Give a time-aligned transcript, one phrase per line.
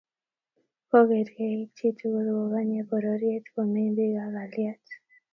[0.89, 4.85] ko kerkeit chi tugul ko Kanye pororiet komeny bik ak kalyet